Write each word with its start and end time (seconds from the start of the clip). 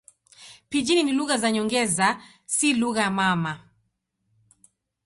Pijini 0.69 1.03
ni 1.03 1.11
lugha 1.11 1.37
za 1.37 1.51
nyongeza, 1.51 2.21
si 2.45 2.73
lugha 2.73 3.11
mama. 3.11 3.69